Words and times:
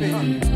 Bang. 0.00 0.47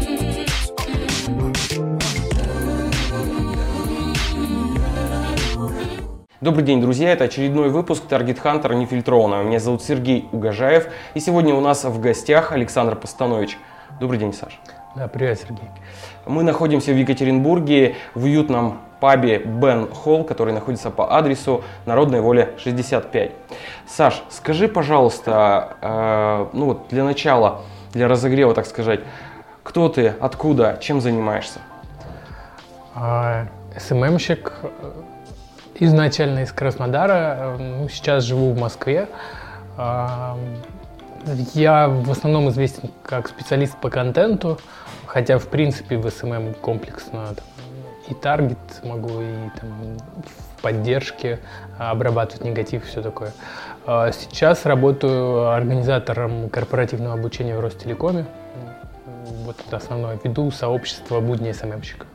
Добрый 6.43 6.65
день, 6.65 6.81
друзья! 6.81 7.13
Это 7.13 7.23
очередной 7.23 7.69
выпуск 7.69 8.03
Target 8.09 8.43
Hunter 8.43 8.75
нефильтрованного. 8.75 9.45
Меня 9.45 9.61
зовут 9.61 9.81
Сергей 9.81 10.29
Угожаев, 10.33 10.89
и 11.15 11.21
сегодня 11.21 11.55
у 11.55 11.61
нас 11.61 11.85
в 11.85 12.01
гостях 12.01 12.51
Александр 12.51 12.97
Постанович. 12.97 13.57
Добрый 14.01 14.19
день, 14.19 14.33
Саш. 14.33 14.59
Да, 14.97 15.07
привет, 15.07 15.39
Сергей. 15.39 15.71
Мы 16.27 16.43
находимся 16.43 16.91
в 16.91 16.97
Екатеринбурге 16.97 17.95
в 18.17 18.25
уютном 18.25 18.79
пабе 18.99 19.39
Бен 19.39 19.87
Холл, 19.87 20.25
который 20.25 20.53
находится 20.53 20.91
по 20.91 21.17
адресу 21.17 21.63
Народной 21.87 22.21
воля 22.21 22.51
65. 22.59 23.31
Саш, 23.87 24.25
скажи, 24.29 24.67
пожалуйста, 24.67 25.77
э, 25.81 26.47
ну 26.55 26.65
вот 26.65 26.89
для 26.91 27.05
начала, 27.05 27.61
для 27.93 28.09
разогрева, 28.09 28.53
так 28.53 28.67
сказать, 28.67 28.99
кто 29.63 29.89
ты, 29.89 30.13
откуда, 30.19 30.77
чем 30.81 31.01
занимаешься? 31.01 31.61
А, 32.97 33.47
СММщик, 33.79 34.53
изначально 35.85 36.41
из 36.41 36.53
Краснодара, 36.53 37.57
ну, 37.59 37.89
сейчас 37.89 38.25
живу 38.25 38.53
в 38.53 38.59
Москве. 38.59 39.09
А, 39.77 40.39
я 41.55 41.89
в 41.89 42.11
основном 42.11 42.49
известен 42.51 42.91
как 43.03 43.29
специалист 43.29 43.77
по 43.77 43.91
контенту, 43.91 44.59
хотя 45.07 45.39
в 45.39 45.49
принципе 45.49 45.97
в 45.97 46.07
SMM 46.07 46.55
комплексно 46.55 47.35
там, 47.35 47.45
и 48.09 48.15
таргет 48.15 48.59
могу, 48.83 49.21
и 49.21 49.51
там, 49.61 49.99
в 50.25 50.63
поддержке 50.63 51.41
обрабатывать 51.79 52.45
негатив, 52.45 52.87
все 52.87 53.03
такое. 53.03 53.33
А 53.87 54.13
сейчас 54.13 54.65
работаю 54.65 55.51
организатором 55.51 56.49
корпоративного 56.49 57.15
обучения 57.15 57.57
в 57.57 57.61
Ростелекоме. 57.61 58.27
Вот 59.45 59.57
это 59.67 59.77
основное. 59.77 60.19
Веду 60.23 60.51
сообщество 60.51 61.21
будни 61.21 61.51
SMM 61.53 61.67
щика. 61.67 62.07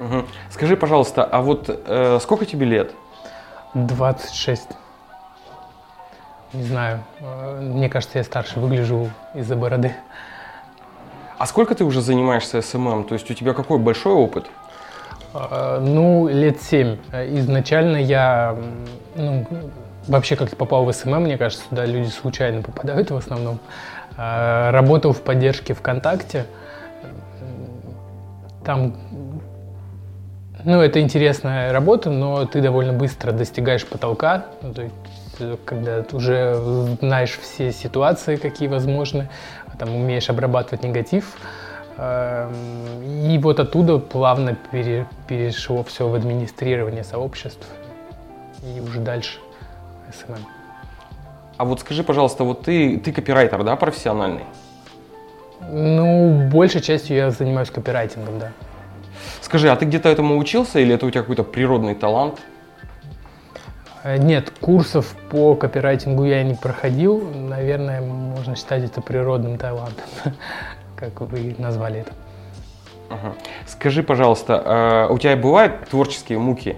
Угу. 0.00 0.24
Скажи, 0.50 0.76
пожалуйста, 0.76 1.24
а 1.24 1.42
вот 1.42 1.66
э, 1.68 2.18
сколько 2.22 2.46
тебе 2.46 2.66
лет? 2.66 2.92
26. 3.74 4.68
Не 6.54 6.62
знаю. 6.64 7.04
Э, 7.20 7.60
мне 7.60 7.88
кажется, 7.90 8.18
я 8.18 8.24
старше 8.24 8.58
выгляжу 8.60 9.10
из-за 9.34 9.56
бороды. 9.56 9.94
А 11.38 11.46
сколько 11.46 11.74
ты 11.74 11.84
уже 11.84 12.00
занимаешься 12.00 12.62
SMM? 12.62 13.04
То 13.04 13.14
есть 13.14 13.30
у 13.30 13.34
тебя 13.34 13.52
какой 13.52 13.78
большой 13.78 14.14
опыт? 14.14 14.46
Э, 15.34 15.78
ну, 15.80 16.28
лет 16.28 16.62
семь. 16.62 16.96
Изначально 17.12 17.98
я 17.98 18.56
ну, 19.14 19.46
вообще 20.08 20.34
как-то 20.34 20.56
попал 20.56 20.86
в 20.86 20.92
SMM, 20.92 21.24
мне 21.24 21.36
кажется, 21.36 21.64
сюда 21.68 21.84
люди 21.84 22.08
случайно 22.08 22.62
попадают 22.62 23.10
в 23.10 23.16
основном. 23.16 23.58
Э, 24.16 24.70
работал 24.70 25.12
в 25.12 25.20
поддержке 25.20 25.74
ВКонтакте. 25.74 26.46
Там 28.64 28.94
ну, 30.64 30.80
это 30.80 31.00
интересная 31.00 31.72
работа, 31.72 32.10
но 32.10 32.46
ты 32.46 32.60
довольно 32.60 32.92
быстро 32.92 33.32
достигаешь 33.32 33.86
потолка. 33.86 34.46
Ну, 34.62 34.74
то 34.74 34.82
есть, 34.82 34.94
э, 35.38 35.56
когда 35.64 36.02
ты 36.02 36.16
уже 36.16 36.54
знаешь 37.00 37.38
все 37.40 37.72
ситуации, 37.72 38.36
какие 38.36 38.68
возможны, 38.68 39.28
там 39.78 39.94
умеешь 39.94 40.28
обрабатывать 40.28 40.84
негатив. 40.84 41.36
Эм, 41.96 42.52
и 43.02 43.38
вот 43.38 43.60
оттуда 43.60 43.98
плавно 43.98 44.56
пере, 44.70 45.06
перешло 45.28 45.82
все 45.84 46.08
в 46.08 46.14
администрирование 46.14 47.04
сообществ 47.04 47.66
и 48.62 48.80
уже 48.80 49.00
дальше 49.00 49.38
SMM. 50.12 50.38
А 51.56 51.64
вот 51.64 51.80
скажи, 51.80 52.02
пожалуйста, 52.02 52.44
вот 52.44 52.62
ты, 52.62 52.96
ты 52.98 53.12
копирайтер, 53.12 53.62
да, 53.64 53.76
профессиональный? 53.76 54.44
Ну, 55.70 56.48
большей 56.50 56.80
частью 56.80 57.16
я 57.16 57.30
занимаюсь 57.30 57.70
копирайтингом, 57.70 58.38
да. 58.38 58.52
Скажи, 59.40 59.70
а 59.70 59.76
ты 59.76 59.84
где-то 59.84 60.08
этому 60.08 60.38
учился 60.38 60.78
или 60.80 60.94
это 60.94 61.06
у 61.06 61.10
тебя 61.10 61.22
какой-то 61.22 61.44
природный 61.44 61.94
талант? 61.94 62.40
Э, 64.02 64.16
нет, 64.16 64.52
курсов 64.60 65.14
по 65.30 65.54
копирайтингу 65.54 66.24
я 66.24 66.42
не 66.42 66.54
проходил. 66.54 67.20
Наверное, 67.34 68.00
можно 68.00 68.56
считать 68.56 68.84
это 68.84 69.00
природным 69.00 69.58
талантом, 69.58 70.04
как 70.96 71.20
вы 71.20 71.54
назвали 71.58 72.00
это. 72.00 72.12
Скажи, 73.66 74.04
пожалуйста, 74.04 74.62
а 74.64 75.08
у 75.08 75.18
тебя 75.18 75.36
бывают 75.36 75.88
творческие 75.88 76.38
муки? 76.38 76.76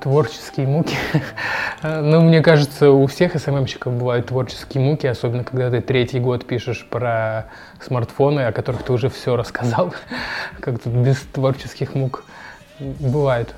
Творческие 0.00 0.66
муки. 0.66 0.96
ну, 1.82 2.20
мне 2.20 2.40
кажется, 2.40 2.90
у 2.90 3.06
всех 3.06 3.38
СММщиков 3.38 3.92
бывают 3.92 4.26
творческие 4.26 4.82
муки, 4.82 5.06
особенно 5.06 5.42
когда 5.42 5.70
ты 5.70 5.80
третий 5.80 6.20
год 6.20 6.46
пишешь 6.46 6.86
про 6.88 7.46
смартфоны, 7.84 8.42
о 8.42 8.52
которых 8.52 8.84
ты 8.84 8.92
уже 8.92 9.08
все 9.08 9.34
рассказал. 9.34 9.92
как 10.60 10.80
тут 10.80 10.92
без 10.92 11.18
творческих 11.32 11.94
мук. 11.94 12.24
Бывает. 12.78 13.54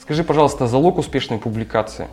Скажи, 0.00 0.24
пожалуйста, 0.24 0.66
залог 0.66 0.98
успешной 0.98 1.38
публикации? 1.38 2.08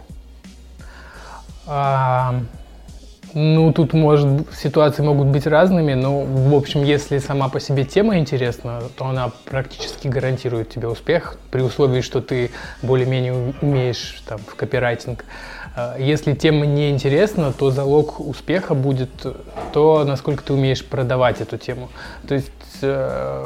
Ну, 3.33 3.71
тут 3.73 3.93
может 3.93 4.27
ситуации 4.53 5.03
могут 5.03 5.27
быть 5.27 5.45
разными, 5.45 5.93
но, 5.93 6.21
в 6.21 6.55
общем, 6.55 6.83
если 6.83 7.19
сама 7.19 7.49
по 7.49 7.59
себе 7.59 7.85
тема 7.85 8.17
интересна, 8.17 8.81
то 8.95 9.05
она 9.05 9.31
практически 9.45 10.07
гарантирует 10.07 10.69
тебе 10.69 10.87
успех, 10.87 11.37
при 11.51 11.61
условии, 11.61 12.01
что 12.01 12.21
ты 12.21 12.49
более-менее 12.81 13.53
умеешь 13.61 14.23
там, 14.27 14.39
в 14.39 14.55
копирайтинг. 14.55 15.25
А, 15.75 15.95
если 15.99 16.33
тема 16.33 16.65
не 16.65 16.89
интересна, 16.89 17.53
то 17.53 17.69
залог 17.69 18.19
успеха 18.19 18.73
будет 18.73 19.11
то, 19.73 20.03
насколько 20.05 20.43
ты 20.43 20.53
умеешь 20.53 20.83
продавать 20.83 21.41
эту 21.41 21.57
тему. 21.57 21.89
То 22.27 22.35
есть 22.35 22.51
э, 22.81 23.45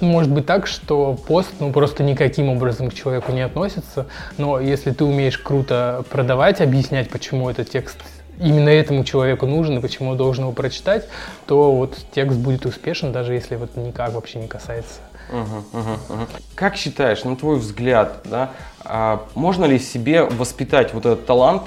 может 0.00 0.30
быть 0.30 0.46
так, 0.46 0.66
что 0.66 1.14
пост 1.14 1.50
ну, 1.60 1.72
просто 1.72 2.02
никаким 2.02 2.48
образом 2.48 2.90
к 2.90 2.94
человеку 2.94 3.32
не 3.32 3.42
относится, 3.42 4.06
но 4.38 4.58
если 4.58 4.90
ты 4.90 5.04
умеешь 5.04 5.38
круто 5.38 6.04
продавать, 6.10 6.60
объяснять, 6.60 7.10
почему 7.10 7.50
этот 7.50 7.70
текст 7.70 7.98
именно 8.40 8.68
этому 8.68 9.04
человеку 9.04 9.46
нужен 9.46 9.78
и 9.78 9.80
почему 9.80 10.10
он 10.10 10.16
должен 10.16 10.44
его 10.44 10.52
прочитать, 10.52 11.08
то 11.46 11.74
вот 11.74 11.96
текст 12.12 12.38
будет 12.38 12.66
успешен, 12.66 13.12
даже 13.12 13.34
если 13.34 13.56
вот 13.56 13.76
никак 13.76 14.12
вообще 14.12 14.38
не 14.38 14.48
касается. 14.48 15.00
Угу, 15.30 15.78
угу, 15.78 15.92
угу. 16.08 16.26
Как 16.54 16.76
считаешь, 16.76 17.24
на 17.24 17.36
твой 17.36 17.58
взгляд, 17.58 18.20
да, 18.24 18.52
а, 18.84 19.26
можно 19.34 19.66
ли 19.66 19.78
себе 19.78 20.22
воспитать 20.22 20.94
вот 20.94 21.04
этот 21.04 21.26
талант 21.26 21.64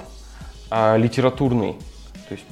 а, 0.70 0.98
литературный, 0.98 1.74
то 2.28 2.34
есть 2.34 2.46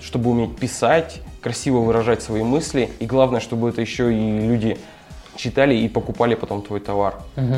чтобы 0.00 0.30
уметь 0.30 0.56
писать, 0.56 1.20
красиво 1.40 1.78
выражать 1.78 2.22
свои 2.22 2.42
мысли, 2.42 2.90
и 3.00 3.06
главное, 3.06 3.40
чтобы 3.40 3.68
это 3.68 3.80
еще 3.80 4.12
и 4.14 4.40
люди 4.40 4.78
читали 5.36 5.74
и 5.74 5.88
покупали 5.88 6.34
потом 6.34 6.62
твой 6.62 6.80
товар? 6.80 7.16
Угу. 7.36 7.56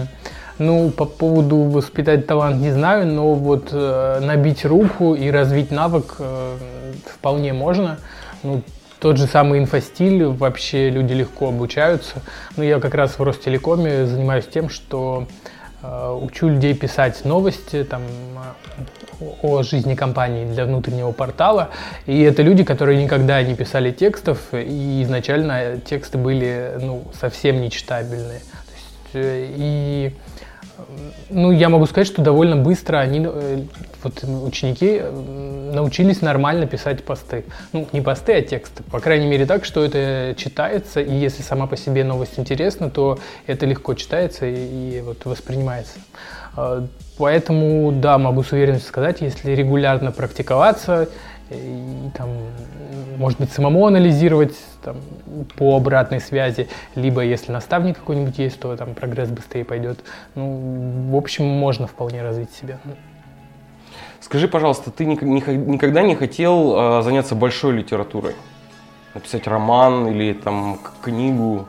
Ну, 0.58 0.90
по 0.90 1.04
поводу 1.04 1.58
воспитать 1.58 2.26
талант 2.26 2.62
не 2.62 2.70
знаю, 2.70 3.06
но 3.06 3.34
вот 3.34 3.68
э, 3.72 4.20
набить 4.22 4.64
руку 4.64 5.14
и 5.14 5.30
развить 5.30 5.70
навык 5.70 6.16
э, 6.18 6.56
вполне 7.04 7.52
можно. 7.52 7.98
Ну, 8.42 8.62
тот 8.98 9.18
же 9.18 9.26
самый 9.26 9.58
инфостиль, 9.58 10.24
вообще 10.24 10.88
люди 10.88 11.12
легко 11.12 11.48
обучаются. 11.48 12.22
Ну, 12.56 12.62
я 12.62 12.80
как 12.80 12.94
раз 12.94 13.18
в 13.18 13.22
Ростелекоме 13.22 14.06
занимаюсь 14.06 14.46
тем, 14.46 14.70
что 14.70 15.26
э, 15.82 16.18
учу 16.22 16.48
людей 16.48 16.72
писать 16.72 17.26
новости 17.26 17.84
там, 17.84 18.00
о 19.42 19.62
жизни 19.62 19.94
компании 19.94 20.46
для 20.46 20.64
внутреннего 20.64 21.12
портала. 21.12 21.68
И 22.06 22.22
это 22.22 22.40
люди, 22.40 22.64
которые 22.64 23.02
никогда 23.02 23.42
не 23.42 23.54
писали 23.54 23.90
текстов, 23.90 24.38
и 24.52 25.02
изначально 25.02 25.78
тексты 25.78 26.16
были 26.16 26.78
ну, 26.80 27.04
совсем 27.18 27.60
нечитабельные. 27.60 28.40
Э, 29.16 29.46
и 29.56 30.12
ну, 31.30 31.50
я 31.50 31.68
могу 31.68 31.86
сказать, 31.86 32.06
что 32.06 32.22
довольно 32.22 32.56
быстро 32.56 32.98
они, 32.98 33.26
э, 33.26 33.62
вот 34.02 34.24
ученики, 34.44 34.98
э, 35.00 35.70
научились 35.74 36.22
нормально 36.22 36.66
писать 36.66 37.02
посты. 37.02 37.44
Ну, 37.72 37.88
не 37.92 38.00
посты, 38.00 38.34
а 38.34 38.42
тексты. 38.42 38.82
По 38.84 39.00
крайней 39.00 39.26
мере 39.26 39.46
так, 39.46 39.64
что 39.64 39.84
это 39.84 40.34
читается, 40.36 41.00
и 41.00 41.14
если 41.14 41.42
сама 41.42 41.66
по 41.66 41.76
себе 41.76 42.04
новость 42.04 42.38
интересна, 42.38 42.90
то 42.90 43.18
это 43.46 43.66
легко 43.66 43.94
читается 43.94 44.46
и, 44.46 44.98
и 44.98 45.00
вот 45.00 45.24
воспринимается. 45.24 45.98
Поэтому, 47.18 47.92
да, 47.92 48.16
могу 48.16 48.42
с 48.42 48.52
уверенностью 48.52 48.88
сказать, 48.88 49.20
если 49.20 49.52
регулярно 49.52 50.10
практиковаться, 50.10 51.08
и 51.50 52.10
там, 52.14 52.28
может 53.18 53.38
быть, 53.38 53.52
самому 53.52 53.86
анализировать 53.86 54.56
там, 54.82 54.96
по 55.56 55.76
обратной 55.76 56.20
связи, 56.20 56.68
либо 56.94 57.22
если 57.22 57.52
наставник 57.52 57.98
какой-нибудь 57.98 58.38
есть, 58.38 58.58
то 58.58 58.76
там 58.76 58.94
прогресс 58.94 59.28
быстрее 59.28 59.64
пойдет. 59.64 60.00
Ну, 60.34 61.10
в 61.10 61.16
общем, 61.16 61.44
можно 61.44 61.86
вполне 61.86 62.22
развить 62.22 62.50
себя. 62.52 62.78
Скажи, 64.20 64.48
пожалуйста, 64.48 64.90
ты 64.90 65.04
никогда 65.04 66.02
не 66.02 66.16
хотел 66.16 67.02
заняться 67.02 67.34
большой 67.34 67.74
литературой? 67.74 68.34
Написать 69.14 69.46
роман 69.46 70.08
или 70.08 70.32
там 70.32 70.78
книгу? 71.00 71.66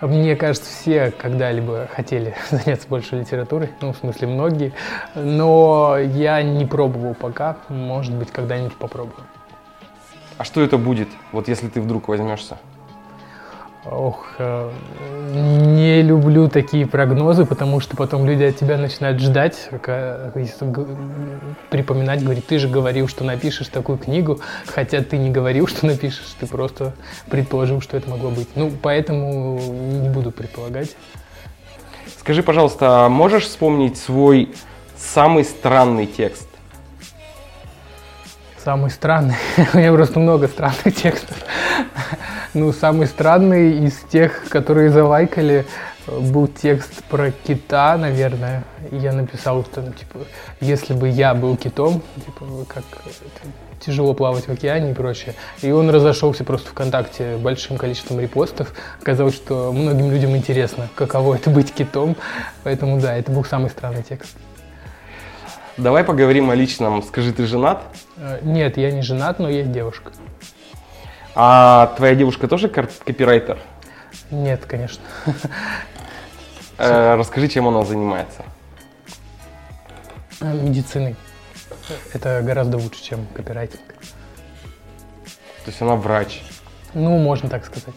Мне 0.00 0.36
кажется, 0.36 0.70
все 0.70 1.10
когда-либо 1.10 1.88
хотели 1.90 2.34
заняться 2.50 2.86
больше 2.88 3.16
литературой, 3.16 3.70
ну, 3.80 3.92
в 3.92 3.96
смысле, 3.96 4.28
многие, 4.28 4.72
но 5.14 5.96
я 5.98 6.42
не 6.42 6.66
пробовал 6.66 7.14
пока, 7.14 7.56
может 7.68 8.14
быть, 8.14 8.30
когда-нибудь 8.30 8.76
попробую. 8.76 9.24
А 10.36 10.44
что 10.44 10.60
это 10.60 10.76
будет, 10.76 11.08
вот 11.32 11.48
если 11.48 11.68
ты 11.68 11.80
вдруг 11.80 12.08
возьмешься? 12.08 12.58
Ох, 13.90 14.34
э, 14.38 14.72
не 15.32 16.02
люблю 16.02 16.48
такие 16.48 16.86
прогнозы, 16.86 17.44
потому 17.44 17.78
что 17.78 17.96
потом 17.96 18.26
люди 18.26 18.42
от 18.42 18.56
тебя 18.56 18.78
начинают 18.78 19.20
ждать, 19.20 19.68
припоминать, 21.70 22.24
говорить, 22.24 22.46
ты 22.46 22.58
же 22.58 22.68
говорил, 22.68 23.06
что 23.06 23.22
напишешь 23.22 23.68
такую 23.68 23.98
книгу, 23.98 24.40
хотя 24.66 25.02
ты 25.02 25.18
не 25.18 25.30
говорил, 25.30 25.68
что 25.68 25.86
напишешь, 25.86 26.34
ты 26.40 26.46
просто 26.46 26.94
предположил, 27.30 27.80
что 27.80 27.96
это 27.96 28.10
могло 28.10 28.30
быть. 28.30 28.48
Ну, 28.56 28.72
поэтому 28.82 29.60
не 29.60 30.08
буду 30.08 30.32
предполагать. 30.32 30.96
Скажи, 32.18 32.42
пожалуйста, 32.42 33.06
а 33.06 33.08
можешь 33.08 33.44
вспомнить 33.44 33.98
свой 33.98 34.52
самый 34.96 35.44
странный 35.44 36.06
текст? 36.06 36.48
Самый 38.64 38.90
странный? 38.90 39.36
У 39.74 39.76
меня 39.76 39.92
просто 39.92 40.18
много 40.18 40.48
странных 40.48 40.92
текстов. 40.96 41.36
Ну, 42.54 42.72
самый 42.72 43.06
странный 43.06 43.86
из 43.86 43.94
тех, 44.10 44.48
которые 44.48 44.90
залайкали, 44.90 45.66
был 46.06 46.46
текст 46.46 47.02
про 47.04 47.30
кита, 47.30 47.96
наверное. 47.96 48.64
Я 48.90 49.12
написал, 49.12 49.64
что, 49.64 49.82
ну, 49.82 49.92
типа, 49.92 50.20
если 50.60 50.94
бы 50.94 51.08
я 51.08 51.34
был 51.34 51.56
китом, 51.56 52.02
типа, 52.24 52.46
как 52.68 52.84
тяжело 53.80 54.14
плавать 54.14 54.46
в 54.46 54.50
океане 54.50 54.92
и 54.92 54.94
прочее. 54.94 55.34
И 55.62 55.70
он 55.70 55.90
разошелся 55.90 56.44
просто 56.44 56.70
ВКонтакте 56.70 57.36
большим 57.36 57.76
количеством 57.76 58.20
репостов. 58.20 58.72
Оказалось, 59.00 59.34
что 59.34 59.72
многим 59.72 60.10
людям 60.10 60.36
интересно, 60.36 60.88
каково 60.94 61.34
это 61.34 61.50
быть 61.50 61.72
китом. 61.72 62.16
Поэтому 62.64 63.00
да, 63.00 63.14
это 63.16 63.30
был 63.30 63.44
самый 63.44 63.70
странный 63.70 64.02
текст. 64.02 64.36
Давай 65.76 66.04
поговорим 66.04 66.50
о 66.50 66.54
личном. 66.54 67.02
Скажи, 67.02 67.32
ты 67.32 67.46
женат? 67.46 67.82
Э, 68.16 68.38
нет, 68.42 68.78
я 68.78 68.90
не 68.90 69.02
женат, 69.02 69.38
но 69.38 69.48
есть 69.50 69.70
девушка. 69.72 70.10
А 71.38 71.92
твоя 71.98 72.14
девушка 72.14 72.48
тоже 72.48 72.68
копирайтер? 72.68 73.58
Нет, 74.30 74.64
конечно. 74.66 75.04
Э, 76.78 77.14
расскажи, 77.14 77.48
чем 77.48 77.66
она 77.68 77.86
занимается. 77.86 78.44
Э, 80.42 80.52
медициной. 80.52 81.16
Это 82.12 82.42
гораздо 82.42 82.76
лучше, 82.76 83.02
чем 83.02 83.26
копирайтинг. 83.34 83.80
То 85.64 85.70
есть 85.70 85.80
она 85.80 85.96
врач? 85.96 86.42
Ну, 86.92 87.16
можно 87.16 87.48
так 87.48 87.64
сказать. 87.64 87.94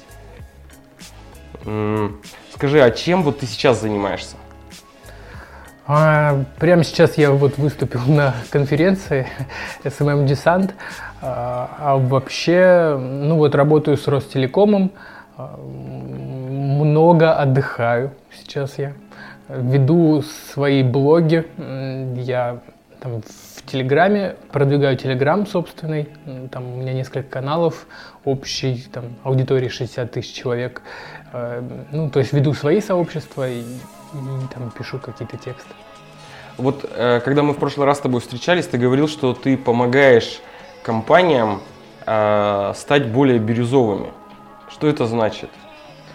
Скажи, 2.54 2.82
а 2.82 2.90
чем 2.92 3.22
вот 3.24 3.40
ты 3.40 3.46
сейчас 3.46 3.82
занимаешься? 3.82 4.38
А, 5.86 6.46
прямо 6.60 6.84
сейчас 6.84 7.18
я 7.18 7.32
вот 7.32 7.58
выступил 7.58 8.02
на 8.06 8.36
конференции 8.50 9.28
SMM 9.84 10.26
Descent. 10.26 10.72
А, 11.22 11.70
а 11.80 11.98
вообще, 11.98 12.98
ну 12.98 13.38
вот 13.38 13.56
работаю 13.56 13.98
с 13.98 14.08
Ростелекомом, 14.08 14.92
а, 15.38 15.58
много 15.58 17.34
отдыхаю 17.34 18.12
сейчас 18.34 18.78
я. 18.78 18.94
Веду 19.50 20.22
свои 20.52 20.84
блоги, 20.84 21.46
я 22.22 22.60
там 23.00 23.22
в 23.22 23.66
Телеграме, 23.66 24.36
продвигаю 24.52 24.96
Телеграм 24.96 25.48
собственный, 25.48 26.10
там 26.52 26.74
у 26.74 26.78
меня 26.78 26.94
несколько 26.94 27.24
каналов, 27.24 27.88
общий 28.26 28.88
там 28.92 29.16
аудитории 29.24 29.70
60 29.70 30.12
тысяч 30.12 30.34
человек. 30.34 30.82
А, 31.34 31.64
ну, 31.92 32.10
то 32.10 32.20
есть 32.20 32.34
веду 32.34 32.54
свои 32.54 32.80
сообщества 32.82 33.50
и, 33.50 33.62
и 33.62 33.66
там 34.54 34.72
пишу 34.78 35.00
какие-то 35.00 35.38
тексты. 35.38 35.74
Вот 36.58 36.86
э, 36.94 37.22
когда 37.24 37.42
мы 37.42 37.54
в 37.54 37.58
прошлый 37.58 37.88
раз 37.88 38.00
с 38.00 38.02
тобой 38.02 38.20
встречались, 38.22 38.68
ты 38.68 38.78
говорил, 38.78 39.08
что 39.08 39.34
ты 39.34 39.56
помогаешь 39.58 40.42
компаниям 40.90 41.62
э, 42.08 42.74
стать 42.76 43.10
более 43.10 43.38
бирюзовыми. 43.38 44.08
Что 44.72 44.88
это 44.88 45.06
значит? 45.06 45.52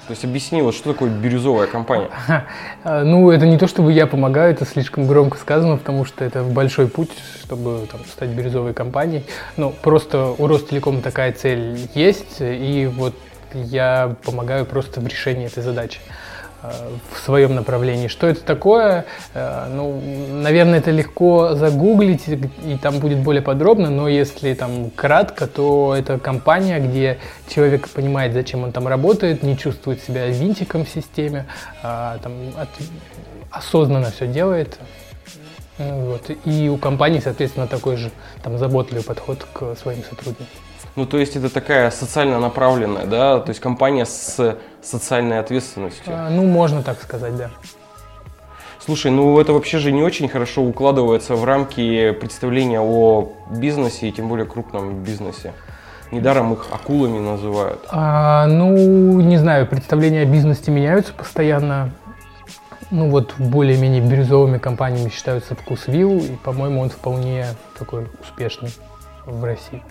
То 0.09 0.11
есть 0.11 0.25
объясни, 0.25 0.63
вот 0.63 0.75
что 0.75 0.93
такое 0.93 1.11
бирюзовая 1.11 1.69
компания? 1.69 2.11
Ну, 2.85 3.31
это 3.31 3.47
не 3.47 3.57
то, 3.57 3.69
чтобы 3.69 3.93
я 3.93 4.09
помогаю, 4.09 4.53
это 4.53 4.67
слишком 4.67 5.07
громко 5.07 5.39
сказано, 5.39 5.77
потому 5.77 6.05
что 6.05 6.25
это 6.25 6.43
большой 6.43 6.89
путь, 6.89 7.11
чтобы 7.41 7.87
там, 7.91 8.01
стать 8.05 8.31
бирюзовой 8.31 8.75
компанией. 8.75 9.25
Ну, 9.57 9.71
просто 9.71 10.35
у 10.37 10.47
Ростелекома 10.49 11.03
такая 11.03 11.33
цель 11.33 11.79
есть, 11.95 12.39
и 12.41 12.91
вот 12.93 13.15
я 13.55 14.17
помогаю 14.25 14.67
просто 14.67 15.01
в 15.01 15.07
решении 15.07 15.47
этой 15.47 15.63
задачи 15.63 16.01
в 17.13 17.19
своем 17.19 17.55
направлении. 17.55 18.09
Что 18.09 18.27
это 18.27 18.43
такое? 18.43 19.07
Э, 19.35 19.67
ну, 19.71 20.01
наверное, 20.43 20.79
это 20.79 20.91
легко 20.91 21.55
загуглить, 21.55 22.29
и 22.29 22.77
там 22.81 22.99
будет 22.99 23.19
более 23.19 23.43
подробно, 23.43 23.91
но 23.91 24.09
если 24.09 24.55
там 24.55 24.91
кратко, 24.91 25.47
то 25.47 25.95
это 25.97 26.19
компания, 26.19 26.79
где 26.81 27.19
человек 27.49 27.89
понимает, 27.89 28.33
зачем 28.33 28.63
он 28.65 28.73
там 28.73 28.89
работает, 28.89 29.43
не 29.43 29.57
чувствует 29.57 30.03
себя 30.03 30.27
винтиком 30.27 30.85
в 30.85 30.89
системе, 30.89 31.47
а, 31.83 32.19
там, 32.23 32.33
от, 32.57 32.69
осознанно 33.51 34.11
все 34.11 34.27
делает. 34.27 34.79
Ну, 35.79 36.07
вот. 36.07 36.31
И 36.45 36.69
у 36.69 36.77
компании, 36.77 37.21
соответственно, 37.23 37.67
такой 37.67 37.97
же 37.97 38.11
там 38.43 38.59
заботливый 38.59 39.03
подход 39.03 39.45
к 39.53 39.75
своим 39.77 40.03
сотрудникам. 40.05 40.47
Ну, 40.97 41.07
то 41.07 41.19
есть 41.19 41.35
это 41.35 41.53
такая 41.53 41.91
социально 41.91 42.39
направленная, 42.39 43.07
да, 43.07 43.41
то 43.41 43.49
есть 43.49 43.61
компания 43.61 44.07
с 44.07 44.57
социальной 44.81 45.41
ответственностью. 45.41 46.05
А, 46.07 46.31
ну, 46.31 46.45
можно 46.45 46.83
так 46.83 47.03
сказать, 47.03 47.37
да. 47.37 47.51
Слушай, 48.85 49.11
ну 49.11 49.41
это 49.41 49.55
вообще 49.55 49.79
же 49.79 49.93
не 49.93 50.03
очень 50.03 50.29
хорошо 50.29 50.63
укладывается 50.63 51.37
в 51.37 51.45
рамки 51.45 52.13
представления 52.13 52.81
о 52.81 53.33
бизнесе 53.51 54.09
и 54.09 54.13
тем 54.13 54.29
более 54.29 54.45
крупном 54.45 55.03
бизнесе. 55.03 55.55
Недаром 56.13 56.53
их 56.53 56.67
акулами 56.71 57.19
называют. 57.19 57.81
А, 57.89 58.47
ну, 58.47 59.21
не 59.21 59.39
знаю, 59.39 59.67
представления 59.67 60.21
о 60.21 60.27
бизнесе 60.27 60.71
меняются 60.71 61.15
постоянно. 61.15 61.91
Ну 62.91 63.09
вот 63.09 63.35
более-менее 63.39 64.03
бирюзовыми 64.03 64.59
компаниями 64.59 65.09
считаются 65.09 65.57
Вкусвилл, 65.57 66.19
и, 66.19 66.37
по-моему, 66.45 66.83
он 66.83 66.91
вполне 66.91 67.47
такой 67.79 68.07
успешный 68.21 68.73
в 69.25 69.43
России. 69.43 69.83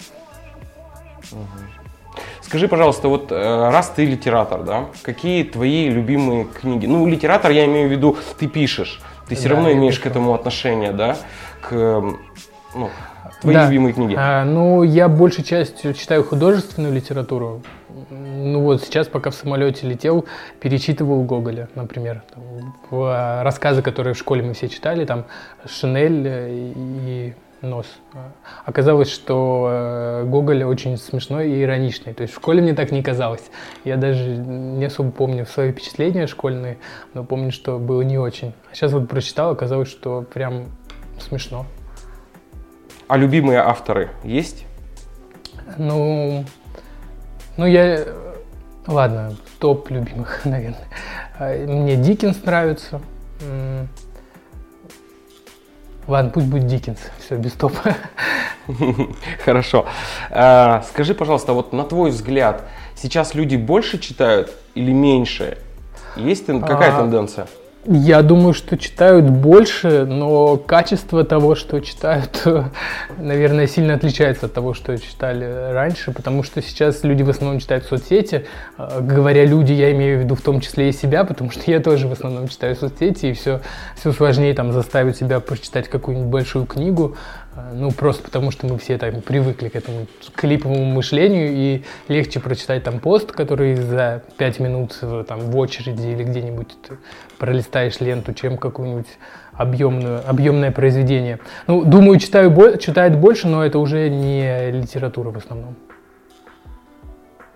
Скажи, 2.42 2.68
пожалуйста, 2.68 3.08
вот 3.08 3.32
э, 3.32 3.70
раз 3.70 3.90
ты 3.96 4.06
литератор, 4.06 4.64
да, 4.64 4.86
какие 5.02 5.44
твои 5.44 5.90
любимые 5.90 6.46
книги? 6.46 6.86
Ну, 6.86 7.08
литератор, 7.08 7.52
я 7.52 7.66
имею 7.66 7.88
в 7.88 7.92
виду, 7.92 8.18
ты 8.38 8.48
пишешь, 8.48 9.02
ты 9.28 9.36
все 9.36 9.50
да, 9.50 9.56
равно 9.56 9.72
имеешь 9.72 9.96
пишу. 9.96 10.04
к 10.04 10.12
этому 10.12 10.34
отношение, 10.34 10.92
да, 10.92 11.18
к 11.62 11.72
ну, 12.76 12.90
твои 13.42 13.56
да. 13.56 13.66
любимые 13.66 13.94
книги. 13.94 14.16
А, 14.18 14.44
ну, 14.46 14.84
я 14.84 15.08
большей 15.08 15.44
частью 15.44 15.94
читаю 15.94 16.24
художественную 16.24 16.94
литературу. 16.94 17.62
Ну 18.10 18.62
вот 18.62 18.84
сейчас, 18.84 19.08
пока 19.08 19.30
в 19.30 19.36
самолете 19.36 19.88
летел, 19.88 20.26
перечитывал 20.60 21.24
Гоголя, 21.24 21.70
например. 21.76 22.24
Там, 22.34 22.44
в, 22.90 23.04
а, 23.04 23.44
рассказы, 23.44 23.82
которые 23.82 24.14
в 24.14 24.18
школе 24.18 24.44
мы 24.44 24.54
все 24.54 24.70
читали, 24.70 25.06
там 25.06 25.26
Шинель 25.66 26.74
и 26.76 27.34
нос. 27.64 27.88
Оказалось, 28.66 29.10
что 29.10 29.68
э, 29.72 30.24
Гоголь 30.26 30.64
очень 30.64 30.98
смешной 30.98 31.50
и 31.50 31.64
ироничный. 31.64 32.14
То 32.14 32.24
есть 32.24 32.34
в 32.34 32.38
школе 32.38 32.62
мне 32.62 32.74
так 32.74 32.92
не 32.92 33.02
казалось. 33.02 33.44
Я 33.84 33.98
даже 33.98 34.30
не 34.30 34.86
особо 34.86 35.12
помню 35.12 35.46
свои 35.46 35.72
впечатления 35.72 36.28
школьные, 36.28 36.78
но 37.14 37.24
помню, 37.24 37.52
что 37.52 37.80
было 37.80 38.02
не 38.02 38.18
очень. 38.18 38.54
А 38.72 38.76
сейчас 38.76 38.92
вот 38.92 39.08
прочитал, 39.08 39.52
оказалось, 39.52 39.90
что 39.90 40.22
прям 40.22 40.66
смешно. 41.20 41.66
А 43.08 43.18
любимые 43.18 43.60
авторы 43.60 44.10
есть? 44.24 44.66
Ну, 45.78 46.46
ну 47.58 47.66
я... 47.66 48.06
Ладно, 48.86 49.34
топ 49.60 49.90
любимых, 49.90 50.42
наверное. 50.46 50.88
Мне 51.40 51.96
Диккенс 51.96 52.44
нравится. 52.44 53.02
Ладно, 56.08 56.32
пусть 56.32 56.48
будет 56.48 56.68
Диккенс. 56.68 57.00
Все, 57.20 57.38
без 57.38 57.54
топа. 57.54 57.96
Хорошо. 59.46 59.86
А, 60.30 60.84
скажи, 60.90 61.14
пожалуйста, 61.14 61.54
вот 61.54 61.74
на 61.74 61.84
твой 61.84 62.12
взгляд, 62.12 62.64
сейчас 62.96 63.34
люди 63.34 63.56
больше 63.56 64.00
читают 64.00 64.54
или 64.76 64.92
меньше? 64.92 65.58
Есть 66.16 66.46
какая 66.46 66.96
а, 66.96 67.00
тенденция? 67.00 67.48
Я 67.86 68.22
думаю, 68.22 68.54
что 68.54 68.78
читают 68.78 69.26
больше, 69.30 70.06
но 70.06 70.56
качество 70.56 71.26
того, 71.26 71.54
что 71.56 71.82
читают, 71.82 72.42
наверное, 73.18 73.68
сильно 73.68 73.96
отличается 73.96 74.46
от 74.46 74.54
того, 74.54 74.74
что 74.74 74.98
читали 74.98 75.74
раньше, 75.74 76.14
потому 76.14 76.44
что 76.44 76.62
сейчас 76.62 77.04
люди 77.04 77.24
в 77.24 77.30
основном 77.30 77.60
читают 77.60 77.84
соцсети. 77.84 78.46
А, 78.78 79.02
говоря 79.02 79.44
люди, 79.44 79.74
я 79.74 79.92
имею 79.92 80.20
в 80.20 80.24
виду 80.24 80.36
в 80.36 80.42
том 80.42 80.62
числе 80.62 80.90
и 80.90 80.92
себя, 80.94 81.26
потому 81.26 81.52
что 81.52 81.70
я 81.70 81.82
тоже 81.82 82.08
в 82.08 82.14
основном 82.14 82.48
читаю 82.48 82.78
соцсети, 82.78 83.26
и 83.26 83.34
все, 83.34 83.60
все 83.98 84.14
сложнее 84.14 84.54
там 84.54 84.72
заставить 84.72 85.18
себя 85.18 85.42
прочитать 85.42 85.90
какую-нибудь 85.90 86.30
большую 86.30 86.66
книгу. 86.66 87.18
Ну, 87.74 87.92
просто 87.92 88.24
потому 88.24 88.50
что 88.50 88.66
мы 88.66 88.80
все 88.80 88.98
там 88.98 89.22
привыкли 89.22 89.70
к 89.70 89.76
этому 89.76 90.08
клиповому 90.34 90.86
мышлению, 90.86 91.50
и 91.52 91.84
легче 92.08 92.40
прочитать 92.40 92.84
там 92.84 93.00
пост, 93.00 93.32
который 93.32 93.76
за 93.76 94.24
пять 94.38 94.60
минут 94.60 94.98
там 95.28 95.40
в 95.40 95.58
очереди 95.58 96.08
или 96.08 96.24
где-нибудь 96.24 96.70
ты 96.88 96.98
пролистаешь 97.44 98.00
ленту, 98.00 98.34
чем 98.34 98.58
какую-нибудь 98.58 99.18
объемную, 99.52 100.22
объемное 100.26 100.72
произведение. 100.72 101.40
Ну, 101.68 101.84
думаю, 101.84 102.18
читаю, 102.18 102.78
читает 102.78 103.18
больше, 103.18 103.50
но 103.50 103.66
это 103.66 103.80
уже 103.80 104.10
не 104.10 104.72
литература 104.72 105.30
в 105.30 105.36
основном. 105.36 105.76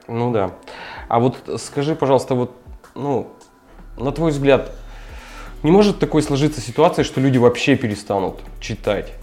Ну 0.10 0.34
да. 0.34 0.52
А 1.08 1.22
вот 1.22 1.38
скажи, 1.62 1.96
пожалуйста, 1.96 2.36
вот, 2.36 2.52
ну, 2.96 3.30
на 3.98 4.12
твой 4.12 4.32
взгляд, 4.32 4.74
не 5.64 5.72
может 5.72 6.00
такой 6.00 6.22
сложиться 6.22 6.60
ситуация, 6.60 7.06
что 7.06 7.22
люди 7.22 7.38
вообще 7.38 7.78
перестанут 7.78 8.42
читать? 8.60 9.14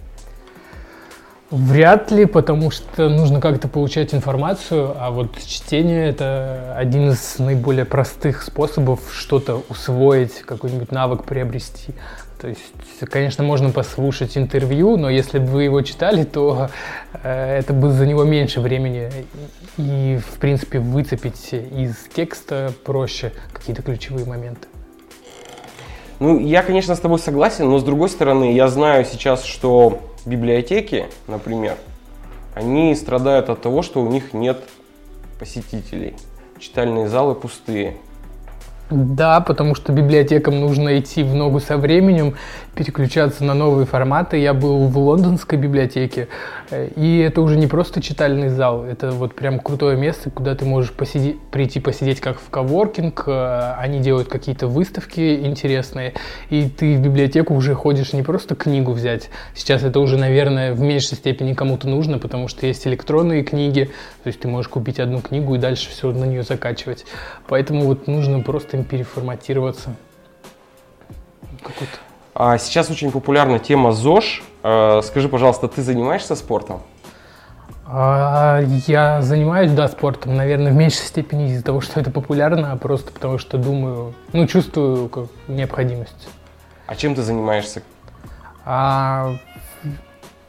Вряд 1.55 2.11
ли, 2.11 2.27
потому 2.27 2.73
что 2.73 3.09
нужно 3.09 3.41
как-то 3.41 3.69
получать 3.69 4.13
информацию, 4.13 4.97
а 4.99 5.13
вот 5.13 5.39
чтение 5.47 6.09
это 6.09 6.75
один 6.77 7.11
из 7.11 7.39
наиболее 7.39 7.85
простых 7.85 8.43
способов 8.43 8.99
что-то 9.17 9.63
усвоить, 9.69 10.41
какой-нибудь 10.41 10.91
навык 10.91 11.23
приобрести. 11.23 11.95
То 12.41 12.49
есть, 12.49 12.61
конечно, 13.09 13.45
можно 13.45 13.71
послушать 13.71 14.37
интервью, 14.37 14.97
но 14.97 15.09
если 15.09 15.39
бы 15.39 15.47
вы 15.47 15.63
его 15.63 15.81
читали, 15.83 16.25
то 16.25 16.71
э, 17.23 17.59
это 17.61 17.73
бы 17.73 17.93
за 17.93 18.05
него 18.05 18.25
меньше 18.25 18.61
времени. 18.61 19.13
И, 19.77 20.19
в 20.27 20.41
принципе, 20.41 20.81
выцепить 20.81 21.53
из 21.53 21.95
текста 22.17 22.73
проще 22.85 23.31
какие-то 23.53 23.83
ключевые 23.83 24.27
моменты. 24.27 24.67
Ну, 26.19 26.37
я, 26.41 26.65
конечно, 26.65 26.97
с 26.97 26.99
тобой 26.99 27.21
согласен, 27.21 27.71
но 27.71 27.79
с 27.79 27.85
другой 27.85 28.09
стороны, 28.09 28.53
я 28.55 28.67
знаю 28.67 29.05
сейчас, 29.05 29.45
что 29.45 30.01
библиотеки, 30.27 31.07
например, 31.27 31.77
они 32.55 32.95
страдают 32.95 33.51
от 33.51 33.63
того, 33.63 33.83
что 33.83 34.03
у 34.03 34.09
них 34.09 34.33
нет 34.33 34.63
посетителей. 35.39 36.15
Читальные 36.59 37.09
залы 37.09 37.35
пустые. 37.35 37.97
Да, 38.91 39.41
потому 39.41 39.75
что 39.75 39.93
библиотекам 39.93 40.61
нужно 40.61 40.99
идти 40.99 41.23
в 41.23 41.35
ногу 41.35 41.59
со 41.59 41.79
временем, 41.79 42.35
переключаться 42.75 43.43
на 43.43 43.55
новые 43.55 43.87
форматы. 43.87 44.37
Я 44.37 44.53
был 44.53 44.89
в 44.89 44.99
лондонской 44.99 45.57
библиотеке, 45.59 46.29
э, 46.71 46.89
и 46.95 47.19
это 47.19 47.41
уже 47.41 47.57
не 47.57 47.67
просто 47.67 48.03
читальный 48.03 48.51
зал, 48.51 48.85
это 48.85 49.13
вот 49.13 49.35
прям 49.35 49.59
крутое 49.59 49.97
место, 49.97 50.31
куда 50.31 50.55
ты 50.55 50.67
можешь 50.67 50.93
посидеть, 50.93 51.41
прийти 51.51 51.81
посидеть 51.81 52.21
как 52.21 52.39
в 52.39 52.51
коворкинг, 52.51 53.25
э, 53.27 53.75
они 53.79 54.01
делают 54.01 54.29
какие-то 54.29 54.67
выставки 54.67 55.47
интересные, 55.47 56.13
и 56.51 56.69
ты 56.69 56.97
в 56.97 57.01
библиотеку 57.01 57.55
уже 57.55 57.75
ходишь 57.75 58.13
не 58.13 58.23
просто 58.23 58.55
книгу 58.55 58.93
взять. 58.93 59.31
Сейчас 59.55 59.83
это 59.83 59.99
уже, 59.99 60.19
наверное, 60.19 60.75
в 60.75 60.81
меньшей 60.81 61.15
степени 61.15 61.55
кому-то 61.55 61.89
нужно, 61.89 62.19
потому 62.19 62.49
что 62.49 62.67
есть 62.67 62.87
электронные 62.87 63.45
книги, 63.45 63.91
то 64.25 64.27
есть 64.27 64.41
ты 64.41 64.49
можешь 64.49 64.69
купить 64.69 65.01
одну 65.01 65.21
книгу 65.21 65.55
и 65.55 65.59
дальше 65.59 65.89
все 65.89 66.13
на 66.13 66.25
нее 66.25 66.43
закачивать. 66.43 67.07
Поэтому 67.47 67.85
вот 67.85 68.09
нужно 68.09 68.41
просто 68.41 68.74
им 68.75 68.85
переформатироваться. 68.85 69.95
А 72.35 72.59
сейчас 72.59 72.91
очень 72.91 73.11
популярна 73.11 73.59
тема 73.59 73.93
ЗОЖ. 73.93 74.43
А, 74.63 75.01
скажи, 75.03 75.29
пожалуйста, 75.29 75.69
ты 75.69 75.83
занимаешься 75.83 76.35
спортом? 76.35 76.83
А, 77.87 78.61
я 78.87 79.23
занимаюсь, 79.23 79.71
да, 79.71 79.89
спортом, 79.89 80.35
наверное, 80.37 80.73
в 80.73 80.75
меньшей 80.75 81.07
степени 81.07 81.51
из-за 81.51 81.63
того, 81.63 81.81
что 81.81 82.01
это 82.01 82.11
популярно, 82.11 82.73
а 82.73 82.77
просто 82.77 83.13
потому 83.13 83.39
что 83.39 83.57
думаю, 83.57 84.15
ну, 84.33 84.47
чувствую 84.47 85.09
как 85.09 85.27
необходимость. 85.49 86.29
А 86.87 86.97
чем 86.97 87.15
ты 87.15 87.23
занимаешься? 87.23 87.83
А, 88.65 89.35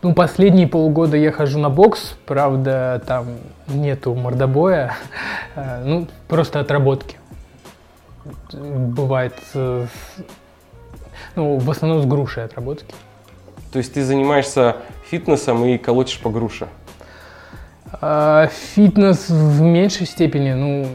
ну, 0.01 0.13
последние 0.13 0.67
полгода 0.67 1.17
я 1.17 1.31
хожу 1.31 1.59
на 1.59 1.69
бокс, 1.69 2.15
правда, 2.25 3.01
там 3.05 3.27
нету 3.67 4.15
мордобоя, 4.15 4.95
ну, 5.55 6.07
просто 6.27 6.61
отработки 6.61 7.17
бывает, 8.53 9.33
ну, 11.35 11.57
в 11.57 11.69
основном 11.69 12.01
с 12.01 12.05
грушей 12.05 12.43
отработки. 12.43 12.93
То 13.71 13.79
есть 13.79 13.93
ты 13.93 14.03
занимаешься 14.03 14.77
фитнесом 15.09 15.65
и 15.65 15.77
колотишь 15.77 16.19
по 16.19 16.29
груше? 16.29 16.67
А, 18.01 18.47
фитнес 18.47 19.29
в 19.29 19.61
меньшей 19.61 20.07
степени, 20.07 20.53
ну, 20.53 20.85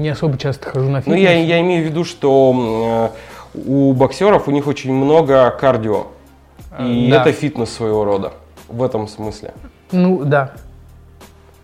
не 0.00 0.08
особо 0.08 0.38
часто 0.38 0.70
хожу 0.70 0.88
на 0.88 1.00
фитнес. 1.00 1.16
Ну, 1.16 1.22
я, 1.22 1.32
я 1.32 1.60
имею 1.60 1.84
в 1.84 1.90
виду, 1.90 2.04
что 2.04 3.12
э, 3.54 3.58
у 3.66 3.92
боксеров 3.92 4.48
у 4.48 4.50
них 4.50 4.66
очень 4.66 4.92
много 4.92 5.50
кардио. 5.50 6.08
А, 6.70 6.86
и 6.86 7.10
да. 7.10 7.20
это 7.22 7.32
фитнес 7.32 7.70
своего 7.72 8.04
рода, 8.04 8.32
в 8.68 8.82
этом 8.82 9.08
смысле. 9.08 9.54
Ну, 9.92 10.24
да. 10.24 10.52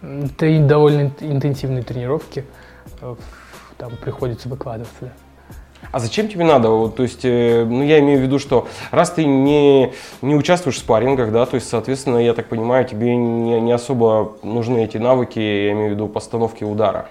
Это 0.00 0.58
довольно 0.60 1.12
интенсивные 1.20 1.82
тренировки 1.82 2.44
там 3.82 3.96
приходится 3.96 4.48
выкладываться. 4.48 4.94
Да. 5.00 5.08
А 5.90 5.98
зачем 5.98 6.28
тебе 6.28 6.44
надо? 6.44 6.68
Вот, 6.68 6.94
то 6.94 7.02
есть, 7.02 7.24
э, 7.24 7.64
ну, 7.68 7.82
я 7.82 7.98
имею 7.98 8.20
в 8.20 8.22
виду, 8.22 8.38
что 8.38 8.68
раз 8.92 9.10
ты 9.10 9.24
не, 9.24 9.92
не 10.22 10.36
участвуешь 10.36 10.76
в 10.76 10.78
спаррингах, 10.78 11.32
да, 11.32 11.44
то 11.46 11.56
есть, 11.56 11.68
соответственно, 11.68 12.18
я 12.18 12.32
так 12.32 12.46
понимаю, 12.46 12.84
тебе 12.84 13.16
не, 13.16 13.60
не 13.60 13.72
особо 13.72 14.36
нужны 14.44 14.84
эти 14.84 14.98
навыки, 14.98 15.40
я 15.40 15.72
имею 15.72 15.90
в 15.90 15.92
виду 15.94 16.06
постановки 16.06 16.62
удара. 16.62 17.06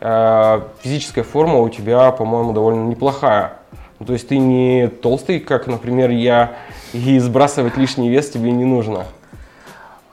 Э, 0.00 0.60
физическая 0.80 1.24
форма 1.24 1.58
у 1.58 1.68
тебя, 1.68 2.12
по-моему, 2.12 2.52
довольно 2.52 2.88
неплохая. 2.88 3.54
Ну, 3.98 4.06
то 4.06 4.12
есть, 4.12 4.28
ты 4.28 4.38
не 4.38 4.86
толстый, 4.86 5.40
как, 5.40 5.66
например, 5.66 6.10
я, 6.10 6.52
и 6.92 7.18
сбрасывать 7.18 7.76
лишний 7.76 8.10
вес 8.10 8.30
тебе 8.30 8.52
не 8.52 8.64
нужно. 8.64 9.06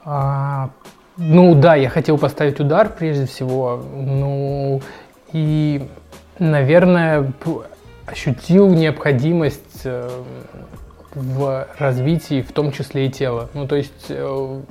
А, 0.05 0.71
ну 1.17 1.53
да, 1.53 1.75
я 1.75 1.89
хотел 1.89 2.17
поставить 2.17 2.59
удар 2.59 2.89
прежде 2.97 3.25
всего, 3.27 3.83
ну 3.93 4.81
и 5.33 5.87
наверное, 6.39 7.31
ощутил 8.05 8.69
необходимость 8.69 9.81
э, 9.83 10.09
в 11.13 11.67
развитии, 11.77 12.41
в 12.41 12.51
том 12.51 12.71
числе 12.71 13.07
и 13.07 13.11
тела. 13.11 13.49
Ну, 13.53 13.67
то 13.67 13.75
есть 13.75 14.05
э, 14.09 14.61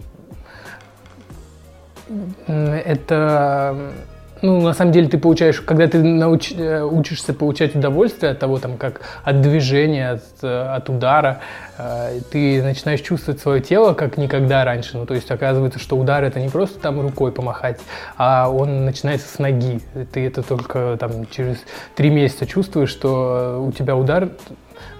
это 2.46 3.92
ну, 4.42 4.60
на 4.60 4.72
самом 4.72 4.92
деле 4.92 5.08
ты 5.08 5.18
получаешь, 5.18 5.60
когда 5.60 5.88
ты 5.88 6.02
науч, 6.02 6.52
э, 6.52 6.82
учишься 6.82 7.34
получать 7.34 7.74
удовольствие 7.74 8.32
от 8.32 8.38
того, 8.38 8.58
там, 8.58 8.76
как 8.76 9.00
от 9.24 9.40
движения, 9.40 10.10
от, 10.10 10.22
э, 10.42 10.74
от 10.76 10.88
удара, 10.88 11.40
э, 11.76 12.20
ты 12.30 12.62
начинаешь 12.62 13.00
чувствовать 13.00 13.40
свое 13.40 13.60
тело 13.60 13.94
как 13.94 14.16
никогда 14.16 14.64
раньше. 14.64 14.96
Ну, 14.96 15.06
то 15.06 15.14
есть 15.14 15.30
оказывается, 15.30 15.78
что 15.78 15.96
удар 15.96 16.22
это 16.24 16.40
не 16.40 16.48
просто 16.48 16.78
там 16.78 17.00
рукой 17.00 17.32
помахать, 17.32 17.80
а 18.16 18.48
он 18.50 18.84
начинается 18.84 19.28
с 19.28 19.38
ноги. 19.38 19.80
Ты 20.12 20.26
это 20.26 20.42
только 20.42 20.96
там 20.98 21.26
через 21.30 21.58
три 21.94 22.10
месяца 22.10 22.46
чувствуешь, 22.46 22.90
что 22.90 23.64
у 23.66 23.72
тебя 23.72 23.96
удар 23.96 24.30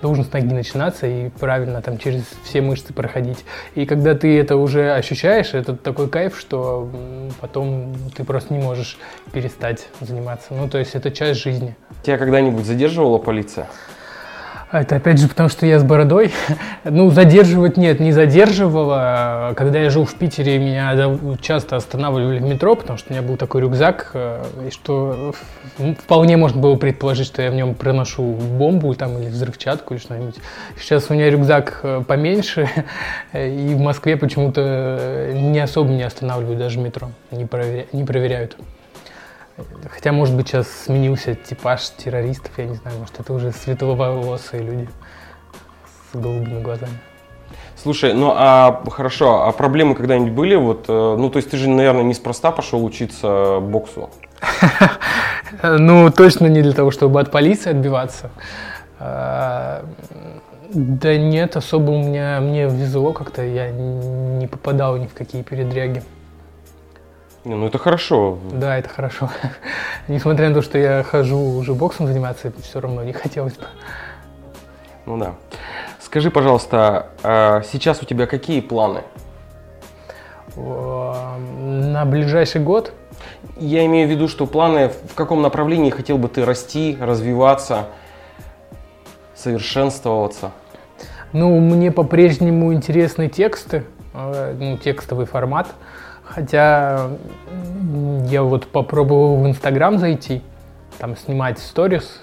должен 0.02 0.25
с 0.25 0.32
ноги 0.32 0.52
начинаться 0.52 1.06
и 1.06 1.28
правильно 1.30 1.82
там 1.82 1.99
через 1.99 2.25
все 2.44 2.61
мышцы 2.61 2.92
проходить. 2.92 3.44
И 3.75 3.87
когда 3.87 4.14
ты 4.14 4.38
это 4.38 4.56
уже 4.56 4.92
ощущаешь, 4.92 5.54
это 5.54 5.76
такой 5.76 6.08
кайф, 6.08 6.38
что 6.38 6.88
потом 7.40 7.94
ты 8.16 8.25
просто 8.25 8.54
не 8.54 8.62
можешь 8.62 8.99
перестать 9.32 9.88
заниматься. 10.00 10.54
Ну, 10.54 10.68
то 10.68 10.78
есть 10.78 10.94
это 10.94 11.11
часть 11.11 11.40
жизни. 11.40 11.76
Тебя 12.02 12.18
когда-нибудь 12.18 12.64
задерживала 12.64 13.18
полиция? 13.18 13.68
Это 14.70 14.96
опять 14.96 15.18
же 15.18 15.28
потому, 15.28 15.48
что 15.48 15.64
я 15.64 15.78
с 15.78 15.82
бородой. 15.82 16.30
ну, 16.84 17.10
задерживать 17.10 17.78
нет, 17.78 18.00
не 18.00 18.12
задерживала. 18.12 19.54
Когда 19.56 19.78
я 19.78 19.88
жил 19.88 20.04
в 20.04 20.14
Питере, 20.14 20.58
меня 20.58 20.94
часто 21.40 21.76
останавливали 21.76 22.38
в 22.38 22.42
метро, 22.42 22.76
потому 22.76 22.98
что 22.98 23.10
у 23.10 23.12
меня 23.14 23.26
был 23.26 23.38
такой 23.38 23.62
рюкзак, 23.62 24.10
э, 24.12 24.44
и 24.68 24.70
что 24.70 25.32
вполне 25.98 26.37
можно 26.37 26.60
было 26.60 26.76
предположить, 26.76 27.26
что 27.26 27.40
я 27.40 27.50
в 27.50 27.54
нем 27.54 27.75
проношу 27.75 28.22
бомбу 28.22 28.94
там, 28.94 29.18
или 29.18 29.28
взрывчатку 29.28 29.94
или 29.94 30.00
что-нибудь. 30.00 30.37
Сейчас 30.78 31.06
у 31.08 31.14
меня 31.14 31.30
рюкзак 31.30 31.80
э, 31.82 32.02
поменьше, 32.06 32.68
и 33.32 33.72
в 33.75 33.80
Москве 33.80 34.18
почему-то 34.18 35.30
не 35.32 35.60
особо 35.60 35.90
не 35.90 36.02
останавливают 36.02 36.58
даже 36.58 36.78
метро, 36.78 37.08
не, 37.30 37.46
проверя... 37.46 37.87
не 37.92 38.04
проверяют. 38.04 38.56
Хотя, 39.91 40.12
может 40.12 40.37
быть, 40.37 40.49
сейчас 40.49 40.69
сменился 40.69 41.35
типаж 41.35 41.88
террористов, 41.91 42.53
я 42.59 42.67
не 42.67 42.75
знаю, 42.77 42.99
может, 42.99 43.19
это 43.19 43.33
уже 43.33 43.53
светловолосые 43.53 44.62
люди 44.62 44.88
с 46.12 46.17
голубыми 46.17 46.62
глазами. 46.62 46.99
Слушай, 47.81 48.12
ну 48.12 48.33
а 48.35 48.83
хорошо, 48.91 49.45
а 49.45 49.53
проблемы 49.53 49.95
когда-нибудь 49.95 50.33
были? 50.33 50.57
Вот, 50.57 50.87
э, 50.88 51.17
ну, 51.19 51.31
то 51.31 51.38
есть 51.38 51.50
ты 51.50 51.57
же, 51.57 51.69
наверное, 51.69 52.03
неспроста 52.03 52.50
пошел 52.50 52.85
учиться 52.85 53.61
боксу. 53.61 54.11
Ну, 55.62 56.11
точно 56.11 56.47
не 56.47 56.61
для 56.61 56.73
того, 56.73 56.91
чтобы 56.91 57.21
от 57.21 57.31
полиции 57.31 57.71
отбиваться. 57.71 58.31
А, 58.99 59.83
да 60.69 61.17
нет, 61.17 61.57
особо 61.57 61.93
у 61.93 61.99
меня, 62.03 62.41
мне 62.41 62.69
везло 62.69 63.12
как-то, 63.12 63.43
я 63.43 63.71
не 63.71 64.47
попадал 64.47 64.99
ни 64.99 65.07
в 65.07 65.15
какие 65.15 65.43
передряги. 65.43 66.03
Не, 67.45 67.54
ну 67.54 67.66
это 67.66 67.78
хорошо. 67.78 68.38
Да, 68.52 68.78
это 68.78 68.88
хорошо. 68.88 69.30
Несмотря 70.09 70.49
на 70.49 70.54
то, 70.54 70.62
что 70.62 70.78
я 70.78 71.02
хожу 71.02 71.38
уже 71.38 71.75
боксом 71.75 72.07
заниматься, 72.07 72.52
все 72.62 72.80
равно 72.80 73.02
не 73.04 73.12
хотелось 73.12 73.54
бы. 73.54 73.64
Ну 75.07 75.16
да. 75.16 75.35
Скажи, 76.00 76.30
пожалуйста, 76.30 77.09
а 77.23 77.62
сейчас 77.71 78.02
у 78.02 78.07
тебя 78.07 78.26
какие 78.26 78.61
планы? 78.61 79.02
На 80.57 82.04
ближайший 82.04 82.61
год? 82.61 82.92
Я 83.57 83.85
имею 83.87 84.09
в 84.09 84.11
виду, 84.11 84.28
что 84.28 84.47
планы, 84.47 84.88
в 84.88 85.14
каком 85.14 85.42
направлении 85.42 85.90
хотел 85.90 86.18
бы 86.18 86.28
ты 86.28 86.45
расти, 86.45 86.97
развиваться, 87.00 87.87
совершенствоваться? 89.35 90.52
Ну, 91.33 91.59
мне 91.61 91.92
по-прежнему 91.92 92.73
интересны 92.73 93.28
тексты, 93.28 93.85
э, 94.14 94.57
ну, 94.59 94.78
текстовый 94.78 95.26
формат. 95.26 95.68
Хотя 96.28 97.08
я 98.26 98.42
вот 98.42 98.66
попробовал 98.66 99.42
в 99.42 99.47
Инстаграм 99.47 99.99
зайти, 99.99 100.42
там 100.99 101.16
снимать 101.16 101.58
сторис, 101.58 102.20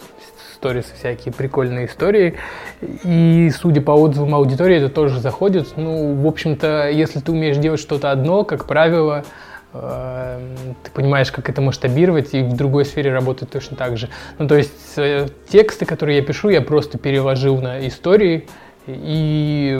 сторис 0.53 0.85
всякие 0.97 1.33
прикольные 1.33 1.87
истории. 1.87 2.35
И 2.81 3.51
судя 3.55 3.81
по 3.81 3.91
отзывам 3.91 4.35
аудитории, 4.35 4.77
это 4.77 4.89
тоже 4.89 5.19
заходит. 5.19 5.73
Ну, 5.75 6.15
в 6.15 6.27
общем-то, 6.27 6.89
если 6.89 7.19
ты 7.19 7.31
умеешь 7.31 7.57
делать 7.57 7.79
что-то 7.79 8.11
одно, 8.11 8.43
как 8.43 8.65
правило, 8.65 9.25
э, 9.73 10.39
ты 10.83 10.91
понимаешь, 10.91 11.31
как 11.31 11.49
это 11.49 11.61
масштабировать, 11.61 12.33
и 12.33 12.43
в 12.43 12.55
другой 12.55 12.85
сфере 12.85 13.11
работает 13.11 13.51
точно 13.51 13.75
так 13.75 13.97
же. 13.97 14.09
Ну, 14.37 14.47
то 14.47 14.55
есть 14.55 14.71
э, 14.97 15.27
тексты, 15.49 15.85
которые 15.85 16.17
я 16.19 16.23
пишу, 16.23 16.49
я 16.49 16.61
просто 16.61 16.97
переложил 16.97 17.61
на 17.61 17.85
истории, 17.87 18.47
и 18.87 19.79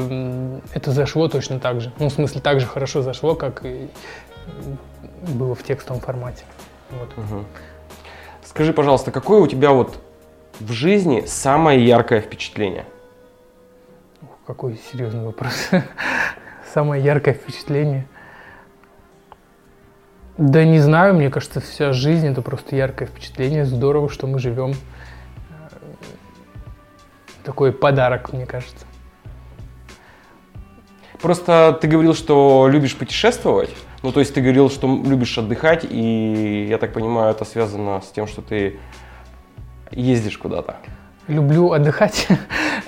это 0.73 0.91
зашло 0.91 1.27
точно 1.27 1.59
так 1.59 1.81
же. 1.81 1.91
Ну, 1.99 2.09
в 2.09 2.13
смысле, 2.13 2.41
так 2.41 2.59
же 2.59 2.65
хорошо 2.65 3.01
зашло, 3.01 3.35
как 3.35 3.65
и 3.65 3.87
было 5.27 5.55
в 5.55 5.63
текстовом 5.63 6.01
формате. 6.01 6.43
Вот. 6.91 7.09
Угу. 7.17 7.45
Скажи, 8.43 8.73
пожалуйста, 8.73 9.11
какое 9.11 9.41
у 9.41 9.47
тебя 9.47 9.71
вот 9.71 9.99
в 10.59 10.71
жизни 10.71 11.23
самое 11.27 11.85
яркое 11.85 12.21
впечатление? 12.21 12.85
Какой 14.47 14.79
серьезный 14.91 15.25
вопрос. 15.25 15.69
самое 16.73 17.03
яркое 17.03 17.33
впечатление. 17.33 18.07
Да 20.37 20.65
не 20.65 20.79
знаю, 20.79 21.13
мне 21.13 21.29
кажется, 21.29 21.61
вся 21.61 21.93
жизнь 21.93 22.27
это 22.27 22.41
просто 22.41 22.75
яркое 22.75 23.07
впечатление. 23.07 23.65
Здорово, 23.65 24.09
что 24.09 24.27
мы 24.27 24.39
живем. 24.39 24.73
Такой 27.43 27.71
подарок, 27.71 28.33
мне 28.33 28.45
кажется. 28.45 28.85
Просто 31.25 31.75
ты 31.81 31.87
говорил, 31.87 32.13
что 32.13 32.67
любишь 32.69 32.95
путешествовать. 32.95 33.71
Ну, 34.03 34.11
то 34.11 34.19
есть 34.19 34.35
ты 34.35 34.41
говорил, 34.41 34.69
что 34.69 34.85
любишь 34.85 35.35
отдыхать, 35.39 35.83
и 35.83 36.67
я 36.69 36.77
так 36.77 36.93
понимаю, 36.93 37.31
это 37.31 37.45
связано 37.45 37.99
с 38.01 38.11
тем, 38.11 38.27
что 38.27 38.43
ты 38.43 38.77
ездишь 39.89 40.37
куда-то. 40.37 40.75
Люблю 41.27 41.71
отдыхать. 41.71 42.27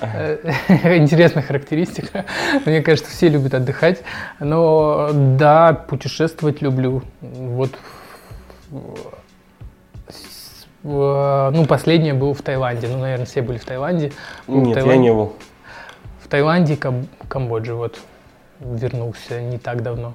Интересная 0.70 1.42
характеристика. 1.42 2.26
Мне 2.64 2.80
кажется, 2.80 3.10
все 3.10 3.28
любят 3.28 3.54
отдыхать. 3.54 4.04
Но 4.38 5.10
да, 5.12 5.72
путешествовать 5.72 6.62
люблю. 6.62 7.02
Вот 7.20 7.72
ну, 10.84 11.66
последнее 11.66 12.14
был 12.14 12.34
в 12.34 12.42
Таиланде. 12.42 12.86
Ну, 12.86 12.98
наверное, 12.98 13.26
все 13.26 13.42
были 13.42 13.58
в 13.58 13.64
Таиланде. 13.64 14.12
Нет, 14.46 14.68
в 14.68 14.74
Таиланде. 14.74 14.90
я 14.90 14.96
не 14.96 15.12
был. 15.12 15.32
В 16.22 16.28
Таиланде 16.28 16.74
и 16.74 16.78
Камбодже. 17.28 17.74
Вот 17.74 17.98
вернулся 18.60 19.40
не 19.40 19.58
так 19.58 19.82
давно. 19.82 20.14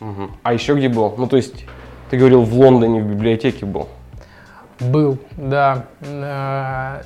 Угу. 0.00 0.30
А 0.42 0.52
еще 0.52 0.74
где 0.74 0.88
был? 0.88 1.14
Ну, 1.16 1.26
то 1.26 1.36
есть, 1.36 1.64
ты 2.10 2.16
говорил, 2.18 2.42
в 2.42 2.54
Лондоне 2.54 3.00
в 3.02 3.06
библиотеке 3.06 3.64
был. 3.66 3.88
Был, 4.80 5.18
да. 5.36 5.86
Э, 6.00 7.02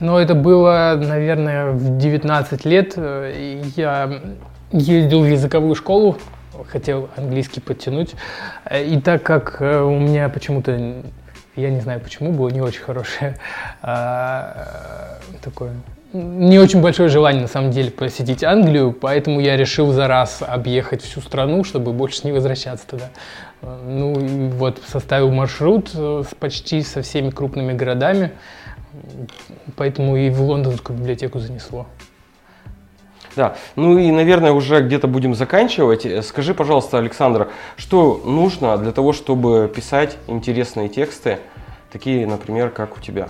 но 0.00 0.18
это 0.18 0.34
было, 0.34 0.98
наверное, 1.00 1.72
в 1.72 1.98
19 1.98 2.64
лет. 2.64 2.96
Я 2.96 4.20
ездил 4.72 5.22
в 5.22 5.26
языковую 5.26 5.74
школу, 5.74 6.16
хотел 6.66 7.10
английский 7.16 7.60
подтянуть. 7.60 8.14
И 8.72 9.00
так 9.00 9.22
как 9.22 9.60
э, 9.60 9.80
у 9.82 9.98
меня 9.98 10.28
почему-то, 10.28 11.02
я 11.54 11.70
не 11.70 11.80
знаю 11.80 12.00
почему, 12.00 12.32
было 12.32 12.48
не 12.48 12.62
очень 12.62 12.80
хорошее 12.80 13.36
такое 15.42 15.72
не 16.12 16.58
очень 16.58 16.80
большое 16.80 17.08
желание, 17.08 17.42
на 17.42 17.48
самом 17.48 17.70
деле, 17.70 17.90
посетить 17.90 18.44
Англию, 18.44 18.92
поэтому 18.92 19.40
я 19.40 19.56
решил 19.56 19.92
за 19.92 20.08
раз 20.08 20.42
объехать 20.46 21.02
всю 21.02 21.20
страну, 21.20 21.64
чтобы 21.64 21.92
больше 21.92 22.20
не 22.24 22.32
возвращаться 22.32 22.86
туда. 22.86 23.10
Ну 23.62 24.20
и 24.20 24.48
вот 24.48 24.80
составил 24.86 25.30
маршрут 25.30 25.90
э, 25.94 26.24
с 26.28 26.34
почти 26.34 26.82
со 26.82 27.02
всеми 27.02 27.30
крупными 27.30 27.72
городами, 27.72 28.32
поэтому 29.76 30.16
и 30.16 30.30
в 30.30 30.42
лондонскую 30.42 30.98
библиотеку 30.98 31.38
занесло. 31.38 31.86
Да, 33.34 33.56
ну 33.76 33.96
и, 33.98 34.10
наверное, 34.10 34.52
уже 34.52 34.82
где-то 34.82 35.06
будем 35.06 35.34
заканчивать. 35.34 36.06
Скажи, 36.26 36.52
пожалуйста, 36.52 36.98
Александр, 36.98 37.48
что 37.76 38.20
нужно 38.26 38.76
для 38.76 38.92
того, 38.92 39.14
чтобы 39.14 39.72
писать 39.74 40.18
интересные 40.26 40.90
тексты, 40.90 41.38
такие, 41.90 42.26
например, 42.26 42.68
как 42.70 42.98
у 42.98 43.00
тебя? 43.00 43.28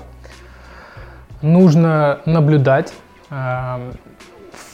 Нужно 1.42 2.20
наблюдать. 2.24 2.92
Эм, 3.30 3.92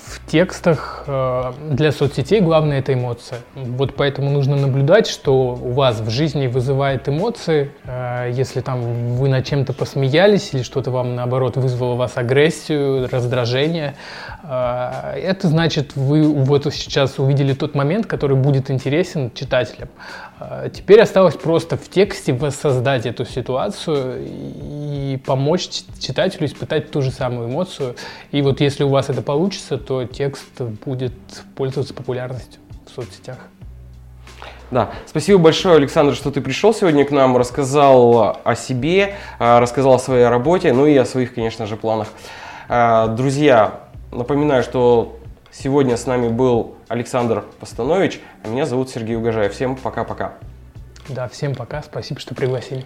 в 0.08 0.30
текстах 0.30 1.04
э, 1.06 1.52
для 1.70 1.92
соцсетей 1.92 2.40
главное 2.40 2.78
это 2.78 2.94
эмоция. 2.94 3.40
Вот 3.54 3.94
поэтому 3.94 4.30
нужно 4.30 4.56
наблюдать, 4.56 5.06
что 5.06 5.50
у 5.50 5.72
вас 5.72 6.00
в 6.00 6.08
жизни 6.08 6.46
вызывает 6.46 7.08
эмоции. 7.08 7.72
Э, 7.84 8.30
если 8.32 8.60
там 8.60 8.80
вы 9.16 9.28
над 9.28 9.44
чем-то 9.44 9.72
посмеялись 9.72 10.54
или 10.54 10.62
что-то 10.62 10.90
вам 10.90 11.14
наоборот 11.14 11.56
вызвало 11.56 11.94
вас 11.94 12.16
агрессию, 12.16 13.08
раздражение, 13.10 13.96
э, 14.42 15.12
это 15.16 15.48
значит 15.48 15.94
вы 15.94 16.26
вот 16.26 16.72
сейчас 16.72 17.18
увидели 17.18 17.52
тот 17.52 17.74
момент, 17.74 18.06
который 18.06 18.36
будет 18.36 18.70
интересен 18.70 19.30
читателям. 19.34 19.88
Теперь 20.72 21.00
осталось 21.00 21.34
просто 21.34 21.76
в 21.76 21.88
тексте 21.88 22.32
воссоздать 22.32 23.06
эту 23.06 23.24
ситуацию 23.24 24.24
и 24.24 25.20
помочь 25.24 25.68
читателю 25.98 26.46
испытать 26.46 26.90
ту 26.90 27.02
же 27.02 27.10
самую 27.10 27.48
эмоцию. 27.48 27.96
И 28.30 28.40
вот 28.40 28.60
если 28.60 28.84
у 28.84 28.88
вас 28.88 29.10
это 29.10 29.22
получится, 29.22 29.78
то 29.78 30.04
текст 30.04 30.60
будет 30.84 31.12
пользоваться 31.56 31.92
популярностью 31.92 32.60
в 32.86 32.94
соцсетях. 32.94 33.38
Да, 34.70 34.90
спасибо 35.06 35.38
большое, 35.38 35.76
Александр, 35.76 36.14
что 36.14 36.30
ты 36.30 36.42
пришел 36.42 36.74
сегодня 36.74 37.06
к 37.06 37.10
нам, 37.10 37.36
рассказал 37.38 38.38
о 38.44 38.54
себе, 38.54 39.14
а, 39.38 39.60
рассказал 39.60 39.94
о 39.94 39.98
своей 39.98 40.26
работе, 40.26 40.74
ну 40.74 40.86
и 40.86 40.94
о 40.94 41.06
своих, 41.06 41.34
конечно 41.34 41.66
же, 41.66 41.76
планах. 41.76 42.08
А, 42.68 43.06
друзья, 43.06 43.80
напоминаю, 44.12 44.62
что 44.62 45.17
сегодня 45.58 45.96
с 45.96 46.06
нами 46.06 46.28
был 46.28 46.76
Александр 46.88 47.44
Постанович, 47.60 48.20
а 48.44 48.48
меня 48.48 48.64
зовут 48.64 48.90
Сергей 48.90 49.16
Угожаев. 49.16 49.52
Всем 49.52 49.76
пока-пока. 49.76 50.34
Да, 51.08 51.28
всем 51.28 51.54
пока, 51.54 51.82
спасибо, 51.82 52.20
что 52.20 52.34
пригласили. 52.34 52.84